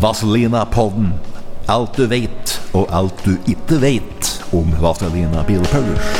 Vazelina-podden. 0.00 1.12
Alt 1.72 1.96
du 1.96 2.04
vet, 2.10 2.52
og 2.76 2.84
alt 2.92 3.22
du 3.24 3.32
ikke 3.48 3.78
vet 3.80 4.28
om 4.52 4.68
Vazelina 4.76 5.40
Bilpaulers. 5.48 6.10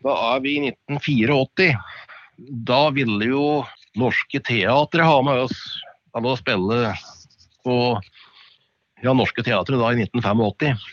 Da 0.00 0.16
er 0.32 0.40
vi 0.40 0.56
i 0.56 0.72
1984. 0.72 1.68
Da 2.72 2.82
ville 2.96 3.28
jo 3.28 3.46
Norske 4.00 4.40
Teatre 4.40 5.04
ha 5.04 5.20
med 5.26 5.44
oss 5.44 5.60
til 6.16 6.32
å 6.32 6.36
spille 6.40 6.82
på 7.68 7.78
ja, 9.04 9.12
Norske 9.12 9.44
Teatre 9.44 9.76
da 9.76 9.92
i 9.92 10.06
1985. 10.08 10.86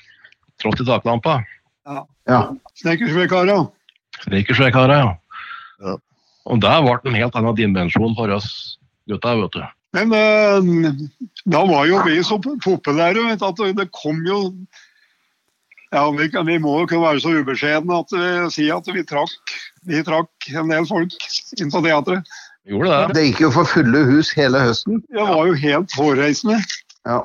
Tross 0.59 0.81
i 0.83 0.91
taklampa. 0.91 1.39
Ja. 1.85 2.39
Snekkersvedkara. 2.81 3.57
Snekkersvedkara, 4.25 4.97
ja. 5.03 5.11
Ja. 5.85 5.95
Og 6.45 6.61
der 6.61 6.81
ble 6.85 6.95
det 7.03 7.11
en 7.11 7.19
helt 7.19 7.35
annen 7.37 7.57
dimensjon 7.57 8.15
for 8.17 8.31
oss 8.35 8.77
gutta, 9.09 9.35
vet 9.41 9.57
du. 9.57 9.63
Men 9.95 10.11
eh, 10.11 10.89
da 11.47 11.61
var 11.69 11.85
jo 11.87 12.01
vi 12.03 12.17
så 12.25 12.37
populære 12.41 13.21
vet 13.29 13.39
du, 13.39 13.45
at 13.47 13.77
det 13.77 13.87
kom 13.95 14.19
jo 14.27 14.39
ja, 15.93 16.01
vi, 16.11 16.27
kan- 16.33 16.45
vi 16.49 16.57
må 16.59 16.79
jo 16.81 16.87
kunne 16.89 17.05
være 17.05 17.21
så 17.23 17.31
ubeskjedne 17.39 17.99
at 18.01 18.11
vi 18.11 18.31
sier 18.51 18.75
at 18.81 18.89
vi 18.91 19.03
trakk, 19.07 19.53
vi 19.87 20.01
trakk 20.03 20.49
en 20.51 20.73
del 20.73 20.87
folk 20.89 21.13
inn 21.61 21.71
på 21.71 21.81
teatret. 21.85 22.25
Gjorde 22.67 22.89
det. 22.89 23.13
Det 23.15 23.23
gikk 23.29 23.43
jo 23.45 23.51
for 23.53 23.69
fulle 23.69 24.01
hus 24.09 24.31
hele 24.35 24.59
høsten. 24.65 24.99
Det 25.13 25.21
var 25.21 25.45
jo 25.47 25.53
helt 25.61 25.93
hårreisende. 25.95 26.57
Ja. 27.05 27.21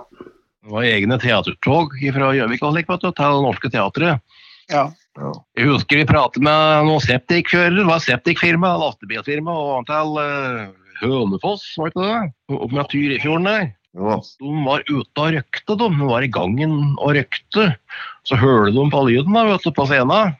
Det 0.60 0.70
var 0.74 0.84
egne 0.86 1.16
teatertog 1.18 1.96
fra 2.14 2.30
Gjøvik 2.36 2.62
og 2.68 2.74
slik, 2.76 2.90
til 3.00 3.40
Norske 3.46 3.70
Teatret. 3.72 4.20
Ja. 4.70 4.88
Jeg 5.58 5.66
husker 5.66 6.00
vi 6.00 6.06
pratet 6.08 6.42
med 6.44 6.86
noen 6.86 7.02
septikførere, 7.02 7.74
det 7.76 7.88
var 7.88 8.02
septikfirma, 8.04 8.70
lastebilfirma, 8.80 9.52
og 9.52 9.88
til 9.88 10.16
uh, 10.16 10.70
Hønefoss, 11.00 11.66
var 11.78 11.90
det 11.90 11.94
ikke 11.94 12.06
det? 12.06 12.32
Oppe 12.56 12.76
med 12.76 12.90
Tyrifjorden 12.92 13.48
der. 13.50 13.70
De 13.90 14.52
var 14.64 14.84
ute 14.86 15.24
og 15.24 15.32
røkte, 15.34 15.74
de. 15.74 15.88
De 15.90 16.08
var 16.12 16.22
i 16.22 16.30
gangen 16.30 16.76
og 17.00 17.16
røkte. 17.16 17.72
Så 18.28 18.38
hørte 18.38 18.76
de 18.76 18.86
på 18.92 19.02
lyden 19.08 19.34
da, 19.34 19.44
vet 19.48 19.66
du, 19.66 19.72
på 19.74 19.86
scenen. 19.90 20.36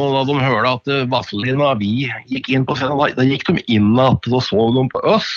Og 0.00 0.14
da 0.14 0.22
de 0.30 0.38
hørte 0.40 0.72
at 0.78 0.90
eh, 0.94 1.58
og 1.60 1.82
vi 1.82 2.08
gikk 2.32 2.48
inn 2.48 2.64
på 2.64 2.76
scenen, 2.78 2.96
da, 2.98 3.10
da 3.18 3.26
gikk 3.28 3.44
de 3.50 3.60
inn 3.68 3.92
igjen 3.92 4.32
og 4.32 4.42
så 4.42 4.70
de 4.78 4.86
på 4.94 5.04
oss. 5.04 5.30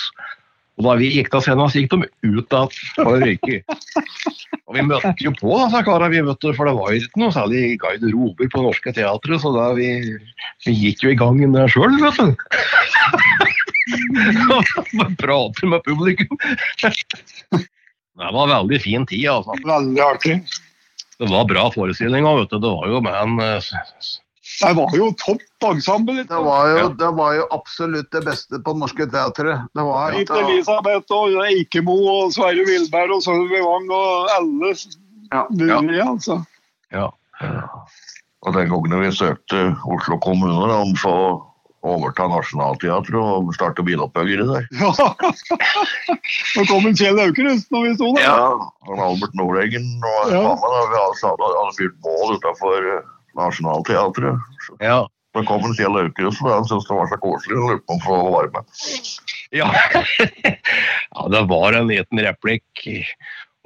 Og 0.78 0.86
da 0.86 0.96
vi 0.98 1.12
gikk 1.18 1.34
av 1.34 1.44
scenen, 1.44 1.68
så 1.68 1.82
gikk 1.82 1.92
de 1.92 2.08
ut 2.24 2.56
igjen 2.56 2.80
for 2.94 3.12
å 3.12 3.18
røyke. 3.20 3.62
Og 4.68 4.76
vi 4.76 4.82
møtte 4.84 5.14
jo 5.24 5.32
på 5.32 5.54
disse 5.62 5.80
karene, 5.86 6.34
for 6.44 6.68
det 6.68 6.74
var 6.76 6.92
jo 6.92 7.00
ikke 7.00 7.22
noe 7.22 7.32
særlig 7.32 7.62
garderober 7.80 8.50
på 8.52 8.64
Norske 8.66 8.92
Teatret, 8.92 9.40
så 9.40 9.52
da 9.54 9.70
vi, 9.78 9.88
vi 10.66 10.74
gikk 10.76 11.06
jo 11.06 11.12
i 11.14 11.16
gang 11.16 11.40
der 11.54 11.72
sjøl, 11.72 11.96
vet 12.02 12.20
du. 12.20 12.34
Og 15.00 15.14
prater 15.16 15.70
med 15.72 15.80
publikum. 15.86 16.36
Det 16.84 18.32
var 18.36 18.50
veldig 18.52 18.80
fin 18.84 19.08
tid, 19.08 19.24
altså. 19.32 19.56
Veldig 19.64 20.04
artig. 20.04 20.36
Det 21.18 21.32
var 21.32 21.48
bra 21.48 21.64
forestillinger, 21.72 22.42
vet 22.42 22.52
du. 22.52 22.60
Det 22.60 22.74
var 22.76 22.92
jo 22.92 23.00
med 23.08 23.16
en 23.16 23.40
eh, 23.42 23.72
Det 24.58 24.70
var 24.74 24.94
jo 24.96 25.08
topp 25.20 25.66
ensemble. 25.68 26.24
Det 26.26 26.38
var, 26.44 26.68
jo, 26.74 26.86
det 26.98 27.10
var 27.18 27.34
jo 27.36 27.44
absolutt 27.54 28.08
det 28.14 28.22
beste 28.26 28.58
på 28.64 28.74
Norske 28.78 29.06
Teatret. 29.12 29.66
Det 29.76 29.84
var 29.86 30.14
Litt 30.16 30.30
Elisabeth 30.34 31.14
og 31.14 31.36
Eikemo 31.46 31.94
og 32.14 32.32
Sverre 32.34 32.64
Wilberg 32.66 33.14
og 33.18 33.22
Sølvi 33.26 33.60
Wang 33.62 33.90
og 33.94 34.32
alle 34.38 34.72
Ja. 35.30 35.44
mulige, 35.52 36.02
altså. 36.08 36.40
Ja. 36.94 37.10
Og 38.46 38.54
den 38.54 38.70
gangen 38.70 39.00
vi 39.04 39.12
søkte 39.12 39.76
Oslo 39.86 40.18
kommune 40.24 40.72
om 40.74 40.94
så 40.98 41.12
å 41.12 41.92
overta 41.94 42.26
Nationaltheatret 42.30 43.14
og 43.20 43.52
starte 43.54 43.84
biloppbyggere 43.86 44.46
der. 44.48 44.66
Ja. 44.82 44.90
Nå 46.56 46.64
kom 46.66 46.86
en 46.88 46.96
Kjell 46.98 47.20
Aukrust 47.22 47.70
når 47.74 47.84
vi 47.86 47.92
sto 47.94 48.08
der. 48.16 48.24
Ja, 48.26 48.48
og 48.88 49.04
Albert 49.04 49.36
Nordengen 49.38 49.86
og 50.02 50.32
Ja. 50.32 50.42
vi 50.56 50.98
hadde, 50.98 51.76
fyrt 51.78 51.94
bål 52.02 52.34
utenfor 52.40 52.90
eh, 52.96 53.06
Nationaltheatret. 53.38 54.58
Ja. 54.82 55.06
Da 55.36 55.44
kom 55.46 55.64
en 55.66 55.74
Kjell 55.76 55.98
Aukrust 56.00 56.40
og 56.42 56.50
han 56.50 56.66
syntes 56.66 56.88
det 56.88 56.96
var 56.96 57.10
så 57.10 57.18
koselig 57.22 57.58
og 57.58 57.66
lurte 57.68 57.84
på 57.84 57.94
om 57.94 58.00
han 58.00 58.06
få 58.06 58.32
være 58.32 58.52
med. 58.54 58.78
Ja. 59.54 59.68
ja, 61.14 61.26
det 61.34 61.42
var 61.50 61.76
en 61.76 61.90
liten 61.92 62.22
replikk. 62.24 62.86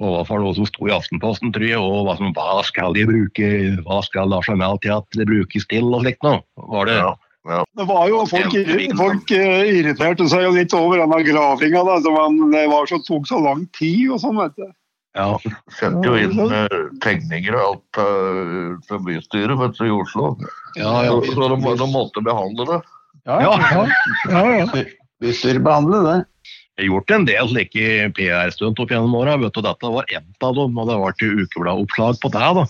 Og 0.03 0.09
hva 0.11 0.23
for 0.27 0.43
noe 0.43 0.55
som 0.57 0.67
sto 0.67 0.89
i 0.89 0.93
Aftenposten, 0.93 1.53
tror 1.55 1.67
jeg, 1.67 1.79
og 1.79 2.07
hva, 2.07 2.17
som, 2.19 2.33
hva 2.35 2.63
skal 2.67 2.95
de 2.97 3.05
bruke, 3.07 3.51
hva 3.85 4.01
skal 4.03 4.31
Nationaltheatret 4.33 5.29
brukes 5.29 5.67
til, 5.71 5.87
og 5.93 6.03
slikt 6.03 6.25
noe. 6.25 6.41
Var 6.73 6.89
det? 6.89 6.97
Ja. 6.99 7.13
Det 7.43 7.85
var 7.87 8.07
jo 8.07 8.21
Folk, 8.31 8.53
folk 8.95 9.31
eh, 9.35 9.65
irriterte 9.79 10.29
seg 10.31 10.45
jo 10.45 10.53
litt 10.55 10.73
over 10.77 11.01
denne 11.01 11.19
gravinga. 11.27 11.81
Da, 11.89 11.97
som 12.05 12.15
han, 12.15 12.39
det 12.53 12.63
var 12.71 12.87
så, 12.87 13.01
tok 13.03 13.27
så 13.27 13.41
lang 13.43 13.65
tid 13.75 14.13
og 14.15 14.21
sånn. 14.23 14.39
vet 14.39 14.55
du. 14.59 14.69
Ja. 15.13 15.37
Sendte 15.77 16.09
jo 16.09 16.17
inn 16.17 16.33
med 16.39 16.73
tegninger 17.03 17.53
og 17.59 17.63
alt 17.67 18.01
uh, 18.01 18.75
fra 18.87 18.99
bystyret 19.05 19.59
vet 19.59 19.77
du, 19.77 19.85
i 19.85 19.93
Oslo. 19.93 20.33
Ja, 20.79 21.03
ja. 21.05 21.15
Så, 21.29 21.49
de, 21.53 21.73
de 21.77 21.87
måtte 21.91 22.23
behandle 22.25 22.69
det. 22.71 22.81
Ja. 23.29 23.39
Ja, 24.31 24.45
ja. 24.57 24.85
Bystyret 25.23 25.61
behandler 25.65 26.07
det. 26.09 26.19
Jeg 26.73 26.87
har 26.87 26.95
gjort 26.95 27.11
en 27.13 27.25
del 27.27 27.49
slike 27.51 28.05
PR-stunt 28.17 28.79
opp 28.81 28.89
gjennom 28.89 29.13
åra. 29.13 29.35
Dette 29.37 29.91
var 29.93 30.07
ett 30.09 30.45
av 30.45 30.55
dem, 30.57 30.79
og 30.81 30.89
det 30.89 30.95
var 30.97 31.13
til 31.19 31.43
ukebladoppslag 31.43 32.17
på 32.23 32.31
det. 32.33 32.47
da. 32.57 32.63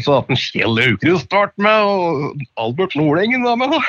Så 0.00 0.14
at 0.22 0.32
en 0.32 0.40
Kjell 0.40 0.80
Aukrust 0.80 1.28
ble 1.28 1.66
med, 1.66 1.84
og 1.84 2.40
Albert 2.56 2.96
Nordengen 2.96 3.44
var 3.44 3.60
med. 3.60 3.76
da. 3.76 3.82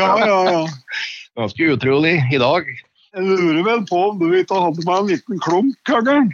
ja, 0.00 0.10
ja, 0.26 0.40
ja. 0.50 1.06
Ganske 1.38 1.70
utrolig 1.76 2.16
i 2.34 2.42
dag. 2.42 2.66
Jeg 3.14 3.24
lurer 3.24 3.62
vel 3.70 3.86
på 3.86 4.02
om 4.10 4.18
du 4.18 4.34
ikke 4.34 4.58
hadde 4.66 4.82
med 4.82 4.96
en 4.96 5.12
liten 5.14 5.40
klump, 5.46 5.78
Kaggen? 5.88 6.32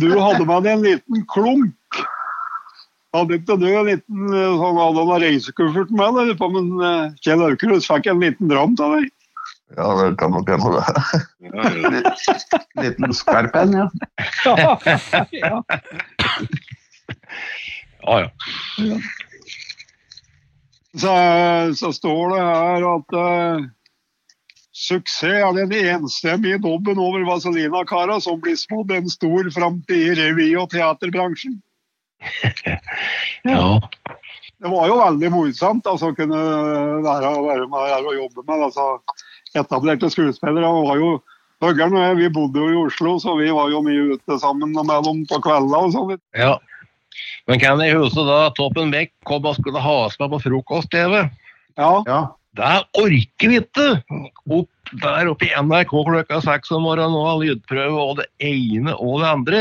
Du, 0.00 0.08
hadde 0.20 0.44
med 0.44 0.66
deg 0.66 0.74
en 0.74 0.84
liten 0.84 1.24
klunk. 1.32 2.00
Hadde 3.12 3.38
ikke 3.38 3.56
du 3.60 3.66
en 3.68 3.88
liten 3.88 4.32
eh, 4.32 4.54
sånn, 4.60 4.78
hadde 4.80 5.04
han 5.08 5.22
reisekuffert 5.24 5.90
med 5.96 6.18
deg? 6.18 6.44
Men 6.52 6.70
eh, 6.80 7.10
Kjell 7.24 7.44
Aukrust 7.44 7.88
fikk 7.88 8.08
en 8.12 8.22
liten 8.24 8.52
dram 8.52 8.76
til 8.76 8.96
deg. 8.96 9.10
ja, 9.76 9.88
det 9.98 10.06
kan 10.20 10.32
nok 10.36 10.48
hende 10.52 10.68
det. 10.76 10.84
Liten 12.80 13.16
skarp 13.16 13.56
en, 13.56 13.76
ja. 13.80 13.88
ja. 15.32 15.60
Ja, 18.02 18.16
ja. 18.20 18.30
Så, 20.92 21.12
så 21.76 21.92
står 21.96 22.34
det 22.34 22.40
her 22.44 22.84
at 22.90 23.14
eh, 23.16 23.62
suksess 24.82 25.42
er 25.46 25.56
den 25.56 25.72
enstemmige 25.94 26.58
dobben 26.62 27.00
over 27.00 27.24
Vazelina-kara 27.28 28.18
som 28.20 28.40
blir 28.42 28.58
spådd 28.58 28.90
en 28.96 29.10
stor 29.10 29.50
framtid 29.54 30.12
i 30.12 30.16
revy- 30.18 30.56
og 30.58 30.70
teaterbransjen. 30.72 31.60
ja. 33.54 33.80
Det 34.62 34.70
var 34.70 34.86
jo 34.86 34.98
veldig 35.00 35.30
morsomt 35.34 35.86
altså, 35.90 36.12
å 36.12 36.16
kunne 36.16 36.38
være, 37.02 37.30
være 37.46 37.68
med 37.70 37.86
her 37.90 38.06
og 38.06 38.18
jobbe 38.18 38.44
med 38.46 38.66
altså, 38.68 38.88
etablerte 39.58 40.10
skuespillere. 40.12 40.74
Var 40.86 41.00
jo 41.02 41.14
Høgern 41.62 41.94
og 41.94 42.02
jeg, 42.02 42.18
vi 42.18 42.28
bodde 42.34 42.58
jo 42.58 42.70
i 42.72 42.78
Oslo, 42.80 43.16
så 43.22 43.36
vi 43.38 43.50
var 43.54 43.70
jo 43.70 43.84
mye 43.86 44.16
ute 44.16 44.38
sammen 44.42 44.72
med 44.74 44.90
dem 45.06 45.20
på 45.30 45.38
kveldene 45.44 45.86
og 45.86 45.94
sånn. 45.94 46.16
ja. 46.34 46.56
Men 47.50 47.58
kan 47.58 47.80
jeg 47.82 47.98
huske 47.98 48.22
da 48.24 48.52
Toppen 48.56 48.92
Beck 48.94 49.10
kom 49.28 49.44
og 49.46 49.58
skulle 49.58 49.82
ha 49.82 49.94
oss 50.06 50.14
med 50.20 50.30
på 50.32 50.40
frokost-TV? 50.44 51.26
Ja, 51.78 51.92
ja. 52.06 52.20
Det 52.58 52.72
orker 53.00 53.48
vi 53.48 53.58
ikke! 53.62 53.88
Opp 54.52 54.94
der 55.00 55.30
oppe 55.30 55.48
i 55.48 55.52
NRK 55.56 55.92
klokka 56.04 56.40
seks 56.44 56.72
om 56.74 56.84
morgenen 56.84 57.16
og 57.16 57.28
ha 57.30 57.34
lydprøve 57.40 58.02
og 58.02 58.18
det 58.20 58.26
ene 58.44 58.92
og 58.98 59.22
det 59.22 59.28
andre. 59.30 59.60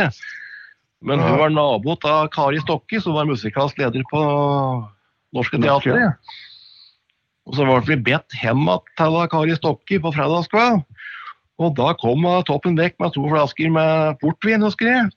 Men 1.01 1.23
hun 1.23 1.38
var 1.39 1.53
nabo 1.53 1.95
av 2.05 2.27
Kari 2.33 2.59
Stokke, 2.61 2.99
som 3.01 3.15
var 3.15 3.29
musikalsk 3.29 3.79
leder 3.79 4.03
på 4.11 4.21
Norske. 5.33 5.61
Teatret. 5.63 6.19
Og 7.47 7.55
så 7.57 7.65
ble 7.65 7.79
vi 7.88 8.01
bedt 8.11 8.35
hjem 8.41 8.67
til 8.99 9.17
Kari 9.31 9.55
Stokke 9.57 10.01
på 10.03 10.13
fredagskveld. 10.13 10.83
Og 11.61 11.73
da 11.77 11.93
kom 12.01 12.27
Toppen 12.47 12.75
vekk 12.77 12.99
med 12.99 13.15
to 13.15 13.23
flasker 13.29 13.71
med 13.71 14.19
portvin, 14.21 14.67
husker 14.67 14.91
jeg. 14.91 15.09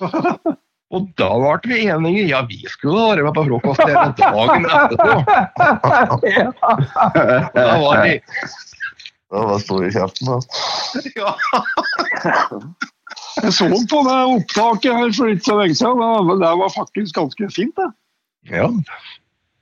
Og 0.90 1.06
da 1.20 1.28
ble 1.38 1.70
vi 1.70 1.84
enige. 1.86 2.24
Ja, 2.32 2.40
vi 2.48 2.58
skulle 2.66 2.98
være 2.98 3.26
med 3.26 3.34
på 3.36 3.44
frokost 3.46 3.82
hele 3.86 4.08
dagen 4.18 4.66
etterpå. 4.66 5.12
Da 7.54 7.66
var 7.78 8.02
vi 8.02 8.16
Da 9.30 9.44
var 9.46 9.62
stor 9.62 9.84
i 9.86 9.92
kjeften. 9.94 10.26
da. 10.26 10.38
ja. 11.20 11.30
Jeg 13.40 13.52
så 13.54 13.68
på 13.70 14.02
det 14.08 14.18
opptaket 14.34 14.96
her 14.96 15.12
for 15.14 15.30
ikke 15.30 15.46
så 15.46 15.56
lenge 15.60 15.78
siden. 15.78 16.02
Det, 16.26 16.36
det 16.42 16.52
var 16.64 16.74
faktisk 16.74 17.14
ganske 17.14 17.50
fint, 17.54 17.76
det. 17.78 17.90
Ja. 18.50 18.66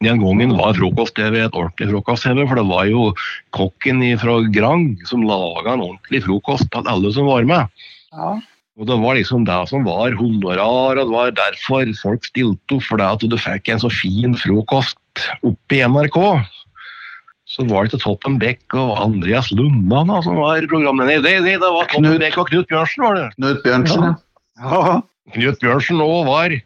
Den 0.01 0.21
gangen 0.23 0.55
var 0.57 0.77
frokost-TV 0.79 1.41
et 1.43 1.57
ordentlig 1.59 1.91
frokost-TV, 1.91 2.45
for 2.47 2.61
det 2.61 2.67
var 2.71 2.89
jo 2.89 3.09
kokken 3.57 4.05
fra 4.23 4.39
Grang 4.55 4.93
som 5.11 5.27
laga 5.27 5.75
en 5.75 5.85
ordentlig 5.91 6.23
frokost 6.25 6.71
til 6.73 6.89
alle 6.89 7.13
som 7.13 7.29
var 7.29 7.45
med. 7.49 7.83
Ja. 8.15 8.39
Og 8.79 8.87
det 8.87 8.99
var 9.03 9.17
liksom 9.19 9.43
det 9.47 9.59
som 9.71 9.83
var 9.87 10.15
honorar, 10.15 10.61
og 10.63 11.01
det 11.01 11.07
var 11.11 11.35
derfor 11.35 11.91
folk 11.99 12.29
stilte 12.29 12.79
opp, 12.79 12.85
for 12.87 13.01
det 13.01 13.09
at 13.17 13.27
du 13.27 13.35
fikk 13.41 13.73
en 13.73 13.83
så 13.83 13.91
fin 13.91 14.37
frokost 14.39 15.25
oppe 15.43 15.81
i 15.81 15.83
NRK. 15.83 16.21
Så 17.49 17.65
var 17.67 17.85
det 17.85 17.91
ikke 17.91 18.05
Toppen 18.05 18.37
Beck 18.39 18.77
og 18.77 18.95
Andreas 19.03 19.51
Lundan 19.51 20.13
da, 20.13 20.21
som 20.23 20.39
var 20.39 20.63
programleder. 20.71 21.25
Det, 21.25 21.35
det, 21.49 21.57
det 21.65 21.73
var 21.75 21.91
Toppen 21.91 22.07
Knut. 22.07 22.23
Beck 22.23 22.39
og 22.39 22.53
Knut 22.53 22.71
Bjørnsen, 22.71 23.07
var 23.07 23.19
det. 23.19 23.27
Knut 23.41 23.65
Bjørnsen, 23.67 24.07
ja. 24.07 24.15
Ja, 24.63 24.97
Knut 25.35 25.63
Bjørnsen 25.65 26.05
òg 26.05 26.21
var 26.29 26.59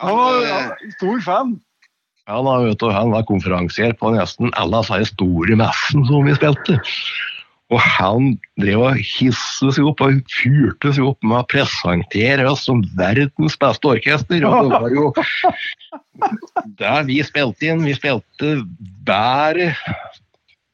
han 0.00 0.16
var 0.16 0.46
ja, 0.46 0.60
stor 0.96 1.20
fan. 1.20 1.50
Han 2.30 2.46
var, 2.46 2.62
vet 2.64 2.80
du, 2.80 2.88
han 2.94 3.10
var 3.12 3.26
konferansier 3.28 3.92
på 4.00 4.12
nesten 4.14 4.52
alle 4.60 4.80
disse 4.86 5.10
store 5.12 5.56
messene 5.60 6.06
som 6.08 6.24
vi 6.24 6.36
spilte. 6.38 6.78
Og 7.70 7.78
han 7.78 8.32
drev 8.58 8.82
og 8.82 8.98
hisset 8.98 9.76
seg 9.76 9.86
opp 9.86 10.02
og 10.02 10.22
fyrte 10.34 10.90
seg 10.96 11.06
opp 11.06 11.20
med 11.22 11.38
å 11.38 11.48
presentere 11.50 12.48
oss 12.50 12.64
som 12.66 12.82
verdens 12.98 13.58
beste 13.60 13.92
orkester. 13.92 14.46
Og 14.48 14.72
det 14.72 14.80
var 14.82 14.96
jo 14.96 15.12
der 16.82 17.06
vi 17.06 17.20
spilte 17.26 17.70
inn. 17.70 17.86
Vi 17.86 17.94
spilte 17.94 18.56
bedre 19.06 19.70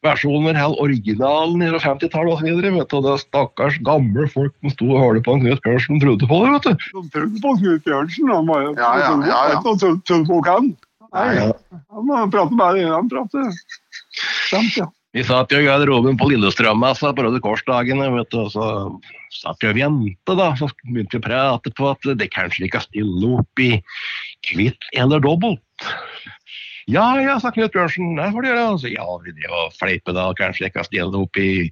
versjoner 0.07 0.57
enn 0.57 0.79
originalen 0.81 1.67
fra 1.75 1.83
50-tallet 1.85 2.39
osv. 2.39 2.81
Og 2.81 3.05
det 3.05 3.13
er 3.13 3.23
stakkars 3.27 3.79
gamle 3.87 4.27
folk 4.33 4.57
som 4.61 4.73
sto 4.73 4.91
og 4.95 5.03
hørte 5.03 5.25
på 5.27 5.37
en 5.37 5.45
Knut 5.45 5.63
Bjørnsen 5.67 6.03
trodde 6.03 6.31
på 6.31 6.43
det. 6.45 6.53
vet 6.57 6.67
du. 6.67 6.89
De 7.05 7.15
trodde 7.19 7.45
på 7.45 7.55
Knut 7.61 7.87
Bjørnsen. 7.87 8.33
Han 8.33 8.51
var 8.51 8.65
jo 8.65 8.75
Ja, 8.81 8.93
ja, 9.03 9.15
ja, 9.29 9.41
ja. 9.53 9.63
ikke 9.93 10.21
noe 10.25 10.43
han. 10.49 10.75
Nei, 11.17 11.49
han 11.93 12.33
prater 12.33 12.57
bare 12.59 12.83
Han 12.91 13.09
prater 13.09 13.53
Stemt, 14.49 14.75
ja. 14.77 14.89
Vi 15.17 15.23
satt 15.25 15.49
jo 15.49 15.63
i 15.63 15.65
garderoben 15.65 16.19
på 16.21 16.27
Lillestrøm-messa 16.29 17.15
på 17.17 17.25
Røde 17.25 17.39
Kors-dagene, 17.41 18.11
og 18.13 18.51
så 18.53 18.67
satt 19.33 19.63
vi 19.65 19.71
og 19.71 19.79
ventet, 19.79 20.35
da. 20.37 20.51
Så 20.61 20.69
begynte 20.85 21.17
vi 21.17 21.23
å 21.23 21.25
prate 21.25 21.73
på 21.79 21.89
at 21.89 22.05
det 22.21 22.29
kanskje 22.35 22.67
ikke 22.67 22.83
stille 22.85 23.31
opp 23.39 23.63
i 23.65 23.71
kvitt 24.45 24.83
eller 24.93 25.25
dobbelt. 25.25 25.89
Ja, 26.87 27.17
ja, 27.17 27.41
sa 27.41 27.49
Knut 27.55 27.73
Bjørnsen. 27.73 28.13
Det 28.19 28.29
får 28.35 28.45
du 28.45 28.49
gjøre. 28.51 28.79
Så, 28.83 28.93
ja, 28.93 29.09
vi 29.25 29.33
drev 29.41 29.57
og 29.57 29.73
fleipet 29.81 30.15
da, 30.19 30.29
kanskje 30.37 30.69
ikke 30.69 30.85
stille 30.85 31.25
opp 31.25 31.41
i 31.41 31.67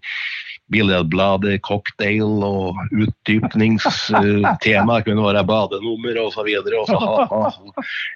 billedbladet, 0.73 1.61
cocktail 1.69 2.41
og 2.49 2.81
utdypningstema 2.96 4.94
kunne 5.05 5.26
være 5.29 5.44
badenummer 5.52 6.17
og 6.25 6.32
så 6.32 6.43
videre. 6.49 6.81
Og 6.81 6.88
så. 6.88 6.96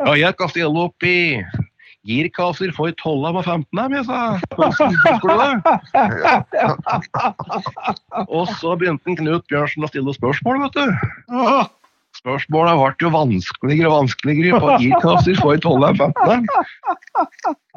Ja, 0.00 0.16
jeg 0.25 0.32
kan 0.40 0.48
stille 0.56 0.88
opp 0.88 1.04
i 1.04 1.44
girkasser 2.06 2.70
for 2.76 2.92
12 2.92 3.26
av 3.30 3.42
15 3.42 3.66
dem, 3.72 3.92
jeg 3.98 4.04
sa. 4.06 4.38
Og 8.28 8.48
så 8.60 8.76
begynte 8.78 9.16
Knut 9.18 9.44
Bjørnsen 9.50 9.84
å 9.84 9.88
stille 9.90 10.12
spørsmål, 10.16 10.56
vet 10.66 10.74
du. 10.78 10.86
Spørsmåla 12.18 12.72
ble 12.74 13.04
jo 13.04 13.10
vanskeligere 13.14 13.90
og 13.90 13.96
vanskeligere 14.02 14.58
på 14.62 14.68
girkasser 14.82 15.34
for 15.38 15.54
12 15.60 15.84
av 15.86 15.94
15 16.00 16.30
dem. 16.32 16.42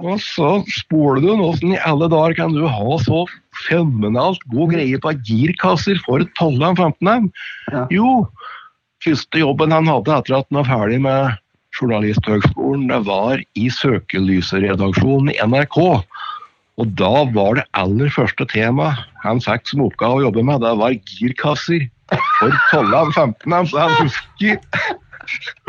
Og 0.01 0.15
så 0.24 0.50
spoler 0.79 1.21
du, 1.21 1.29
åssen 1.45 1.75
i 1.75 1.83
alle 1.85 2.07
dager 2.09 2.33
kan 2.39 2.51
du 2.56 2.63
ha 2.65 2.91
så 3.03 3.19
fenomenalt 3.67 4.41
god 4.53 4.67
greie 4.74 4.97
på 5.03 5.09
girkasser 5.27 5.97
for 6.07 6.19
12 6.39 6.63
av 6.71 6.75
15 6.79 7.12
dem? 7.12 7.24
Jo, 7.94 8.09
første 9.06 9.38
jobben 9.44 9.75
han 9.75 9.91
hadde 9.91 10.15
etter 10.17 10.33
at 10.39 10.47
han 10.50 10.59
var 10.62 10.71
ferdig 10.71 11.00
med 11.06 11.21
Journalisthøgskolen, 11.77 12.89
det 12.91 13.01
var 13.07 13.41
i 13.56 13.69
søkelysredaksjonen 13.71 15.31
i 15.33 15.39
NRK. 15.45 15.77
Og 16.79 16.94
da 16.97 17.25
var 17.35 17.59
det 17.59 17.68
aller 17.77 18.09
første 18.13 18.47
tema 18.50 18.91
han 19.21 19.41
fikk 19.44 19.68
som 19.69 19.83
oppgave 19.85 20.19
å 20.19 20.23
jobbe 20.25 20.44
med, 20.47 20.63
det 20.63 20.73
var 20.79 20.95
girkasser 21.13 21.88
for 22.39 22.56
12 22.71 22.95
av 22.97 23.12
15 23.13 23.53
dem, 23.53 23.68
så 23.69 23.85
han 23.85 23.94
husker, 24.01 24.57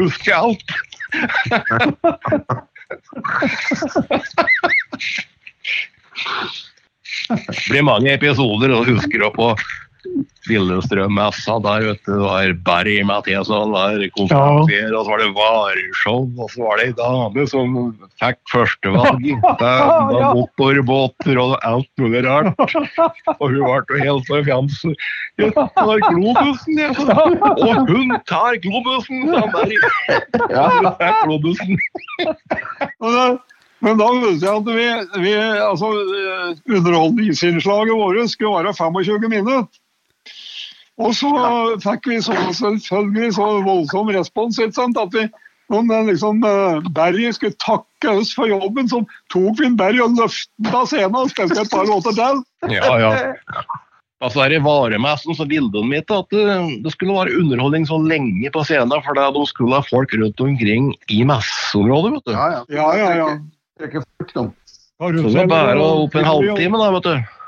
husker 0.01 0.33
alt. 0.39 0.69
Det 7.33 7.69
blir 7.69 7.85
mange 7.87 8.13
episoder, 8.15 8.73
og 8.75 8.89
husker 8.89 9.27
opp 9.29 9.37
på 9.39 9.53
Lillestrøm-messa 10.51 11.55
der, 11.63 11.85
vet 11.87 12.01
du. 12.09 12.17
Var 12.25 12.53
Barry 12.67 12.97
Matheson 13.07 13.71
der 13.75 14.09
konferansier, 14.17 14.91
og 14.97 15.05
så 15.07 15.13
var 15.13 15.21
det 15.23 15.29
vareshow, 15.37 16.25
og 16.43 16.51
så 16.51 16.65
var 16.67 16.81
det 16.81 16.87
ei 16.91 16.95
dame 16.99 17.45
som 17.51 17.77
fikk 18.23 18.41
førstevalg. 18.53 19.29
Ja, 19.63 20.33
motorbåter 20.35 21.39
og 21.39 21.55
alt 21.67 21.89
mulig 22.01 22.25
rart. 22.27 22.59
Og 23.39 23.45
hun 23.53 23.61
ble 23.63 23.99
jo 23.99 24.03
helt 24.03 24.27
så 24.27 24.41
fjams. 24.47 24.81
Jeg 25.39 25.53
tar 25.55 26.03
globusen, 26.09 26.81
jeg. 26.81 26.97
Og 26.99 27.89
hun 27.93 28.13
tar 28.29 28.59
globusen, 28.65 29.29
sa 29.31 29.47
Barry. 29.55 29.79
Ja, 30.51 30.67
hun 30.75 30.91
tar 30.99 31.23
globusen. 31.23 31.79
Men 33.83 33.99
da 33.99 34.09
visste 34.23 34.47
jeg 34.47 34.61
at 34.61 34.69
vi, 34.71 34.89
vi 35.25 35.33
altså, 35.37 35.89
eh, 35.91 36.51
underholdningsinnslaget 36.71 37.97
vårt 37.99 38.31
skulle 38.31 38.53
være 38.61 38.75
25 38.79 39.29
minutter. 39.29 39.65
Og 41.01 41.15
så 41.17 41.31
fikk 41.81 42.11
vi 42.11 42.19
så, 42.25 42.35
selvfølgelig 42.59 43.33
så 43.39 43.47
voldsom 43.65 44.11
respons 44.13 44.59
ikke 44.61 44.77
sant, 44.77 44.99
at 45.01 45.15
vi 45.15 45.29
om 45.73 45.89
liksom, 46.07 46.43
eh, 46.45 46.91
Barry 46.93 47.31
skulle 47.33 47.57
takke 47.63 48.11
oss 48.19 48.35
for 48.37 48.51
jobben, 48.51 48.89
så 48.91 49.01
tok 49.33 49.61
vi 49.61 49.71
en 49.71 49.79
Barry 49.79 50.03
og 50.05 50.19
løfta 50.19 50.83
scenen 50.91 51.17
og 51.17 51.33
spilte 51.33 51.63
et 51.63 51.73
par 51.73 51.89
låter 51.89 52.13
til. 52.19 52.43
Ja, 52.69 52.93
ja. 53.01 53.65
Altså 54.23 54.45
her 54.45 54.55
I 54.55 54.61
varemessen 54.63 55.35
så 55.35 55.47
ville 55.51 55.71
de 55.73 55.83
ikke 55.99 56.21
at 56.21 56.29
det, 56.31 56.83
det 56.85 56.93
skulle 56.95 57.17
være 57.17 57.35
underholdning 57.41 57.89
så 57.89 57.99
lenge 57.99 58.53
på 58.55 58.63
scenen, 58.69 59.03
for 59.03 59.19
da 59.19 59.31
de 59.35 59.43
skulle 59.51 59.79
ha 59.81 59.83
folk 59.89 60.13
rundt 60.15 60.45
omkring 60.45 60.93
i 61.11 61.23
messeområdet. 61.27 62.13
vet 62.19 62.29
du. 62.29 62.35
Ja, 62.37 62.49
ja. 62.53 62.63
Ja, 62.71 62.89
ja, 63.01 63.11
ja. 63.19 63.31
ikke 63.83 64.05
fort, 64.05 64.35
de. 64.37 64.45
Så 65.03 65.11
det 65.11 65.35
var 65.41 65.49
bare 65.51 65.79
opp 65.83 66.15
en 66.15 66.29
halvtime, 66.29 66.79
da, 66.79 66.91
vet 66.95 67.09
du. 67.09 67.42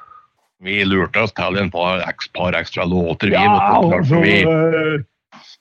Vi 0.62 0.84
lurte 0.86 1.24
oss 1.24 1.34
til 1.34 1.58
en 1.60 1.70
par, 1.72 2.04
par 2.36 2.56
ekstra 2.56 2.86
låter, 2.86 3.32
vi. 3.32 3.34
Ja, 3.34 3.80
altså, 3.80 4.20
vi 4.22 4.38
eh, 4.46 5.02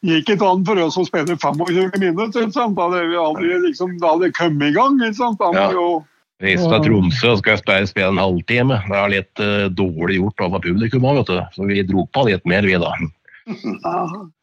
gikk 0.05 0.35
ikke 0.35 0.47
an 0.47 0.65
for 0.67 0.79
oss 0.83 0.99
å 0.99 1.05
spille 1.07 1.35
25 1.35 1.97
minutter. 1.99 2.47
Da 2.53 2.67
hadde 2.69 3.05
vi 3.09 3.19
aldri 3.19 3.57
liksom, 3.67 3.97
da 4.03 4.13
hadde 4.13 4.29
det 4.29 4.37
kommet 4.37 4.69
i 4.69 4.75
gang. 4.77 4.99
Da 5.01 5.51
Ja. 5.57 5.71
jo 5.71 6.03
reiste 6.43 6.69
til 6.69 6.85
Tromsø 6.89 7.33
og 7.33 7.41
skal 7.41 7.59
spille, 7.61 7.89
spille 7.89 8.11
en 8.11 8.21
halvtime. 8.21 8.79
Det 8.89 8.99
er 8.99 9.11
litt 9.13 9.43
uh, 9.43 9.67
dårlig 9.71 10.19
gjort 10.19 10.45
av 10.45 10.61
publikum 10.61 11.09
òg, 11.09 11.21
vet 11.21 11.33
du. 11.33 11.41
Så 11.55 11.67
vi 11.69 11.83
dro 11.87 12.05
på 12.13 12.27
litt 12.29 12.45
mer, 12.49 12.67
vi, 12.67 12.77
da. 12.79 12.93